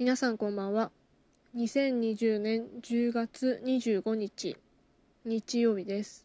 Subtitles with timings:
[0.00, 0.90] 皆さんこんばんは。
[1.54, 4.56] 2020年10月25日
[5.26, 6.24] 日曜日です。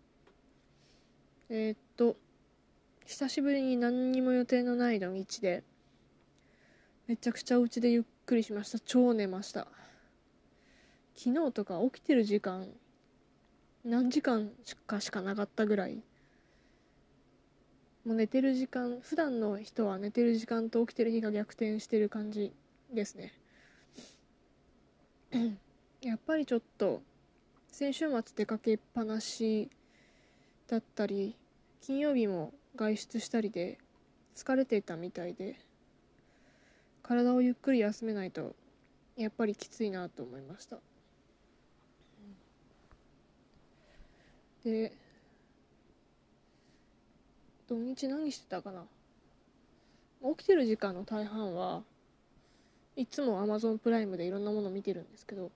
[1.50, 2.16] えー、っと
[3.06, 5.62] 久しぶりに何にも予定のない土日で
[7.10, 8.80] めちゃくちゃお家でゆっくりしました。
[8.80, 9.68] 超寝ました。
[11.14, 12.70] 昨日とか起きてる時間
[13.84, 14.52] 何時間
[14.88, 15.96] かしかなかったぐらい。
[18.06, 22.54] もう寝てる時間普段の人は寝てる時間と起きてる日が逆転してる感じ
[22.94, 23.34] ですね。
[26.02, 27.02] やっぱりちょっと
[27.68, 29.70] 先週末出かけっぱなし
[30.68, 31.36] だったり
[31.82, 33.78] 金曜日も外出したりで
[34.36, 35.56] 疲れてたみたいで
[37.04, 38.56] 体をゆっくり休めないと
[39.18, 40.78] やっぱりきついなと思いました。
[44.64, 44.92] で
[47.68, 48.84] 土日何してたかな？
[50.36, 51.84] 起きてる時間の大半は
[52.96, 55.52] いつも Amazon プライムでいろんなもの見てるんですけど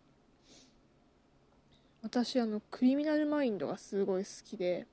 [2.02, 4.88] 私あのクリミナルマインドがすごい好きで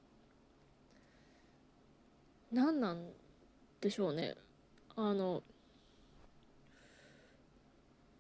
[2.53, 3.05] 何なん
[3.80, 4.34] でしょうね。
[4.97, 5.42] あの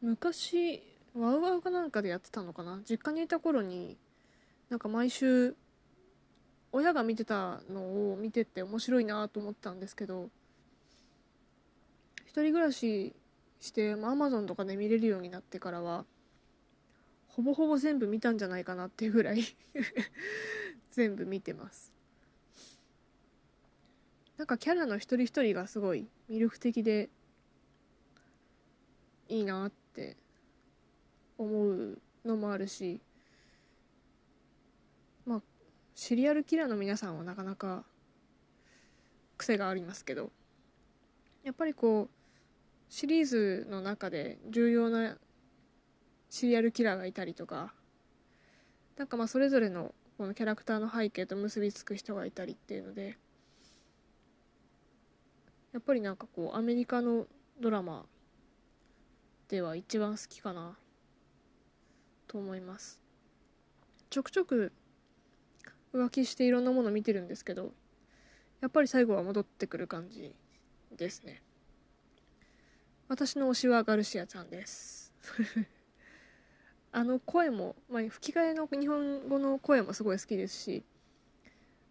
[0.02, 0.82] 昔
[1.14, 2.80] ワウワウかなんかでやってたのかな？
[2.88, 3.96] 実家にいた頃に
[4.68, 5.56] なんか毎週
[6.72, 10.28] 親が見てたのを見てて面白いなと思ったんですけど
[12.26, 13.14] 一人暮らし
[13.60, 16.04] して、まあ、Amazon とかで見れるようになってからは
[17.28, 19.42] ほぼほぼ全部見たんじゃないかなっていうぐらい
[20.92, 21.92] 全部見てます。
[24.38, 27.08] なんかキャラの一人一人がすごい魅力的で
[29.28, 30.16] いいなって
[31.38, 33.00] 思うのもあるし
[35.24, 35.42] まあ
[35.94, 37.84] シリアルキラーの皆さんはなかなか
[39.38, 40.30] 癖がありますけど
[41.42, 42.25] やっぱりこう
[42.88, 45.16] シリーズの中で重要な
[46.28, 47.72] シリアルキラーがいたりとか
[48.96, 53.18] なんかまあそれぞれのこのキャラクターの背景と結びつく人がいたりっていうので
[55.72, 57.26] やっぱりなんかこうアメリカの
[57.60, 58.06] ドラマ
[59.48, 60.76] では一番好きかな
[62.26, 63.00] と思います。
[64.08, 64.72] ちょくちょく
[65.92, 67.72] 浮気していろんなもの見てるんですけど
[68.60, 70.34] やっぱり最後は戻ってくる感じ
[70.96, 71.42] ですね。
[73.08, 75.12] 私の推しはガルシアちゃんです。
[76.90, 80.82] あの声も、まあ、吹き替えの日本語の声もすごい好きですし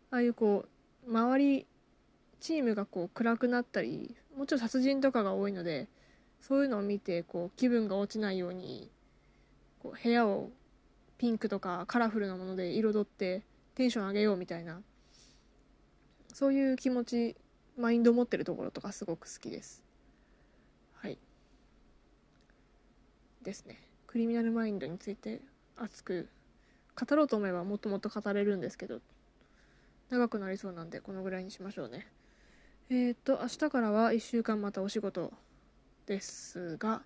[0.10, 0.66] ああいうこ
[1.06, 1.68] う周り
[2.40, 5.88] チームがこう暗くなったりもちろん殺人とかが多いので
[6.42, 8.90] そういうのを見てこう気分が落ちないように
[9.80, 10.50] こう部屋を
[11.18, 13.44] ピンクとかカラフルなもので彩って
[13.76, 14.82] テンション上げようみたいな
[16.34, 17.36] そういう気持ち
[17.78, 19.85] マインド持ってるところとかすごく好きです。
[23.46, 23.80] ですね。
[24.08, 25.40] クリミナルマインドについて
[25.78, 26.28] 熱く
[27.00, 29.00] 語ろうと思えばもっともっと語れるんですけど
[30.10, 32.08] 長くなりそうなんでこのぐらいにしましょうね。
[32.90, 35.32] えっ、と明日からは1週間またお仕事
[36.08, 37.04] ですが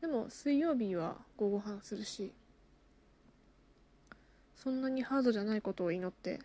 [0.00, 2.32] でも水曜日は午後飯するし
[4.54, 6.40] そんなにハードじゃないことを祈って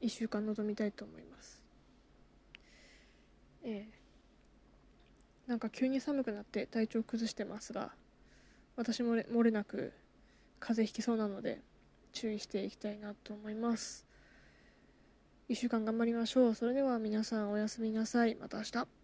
[0.00, 1.62] 1週間臨みたいと思います。
[3.64, 4.03] ええ
[5.46, 7.90] なんか急に寒くなって体調崩してますが
[8.76, 9.92] 私も漏れなく
[10.58, 11.60] 風邪ひきそうなので
[12.12, 14.06] 注意していきたいなと思います。
[15.50, 16.54] 1週間頑張りましょう。
[16.54, 18.34] それでは皆さんおやすみなさい。
[18.36, 19.03] また明日。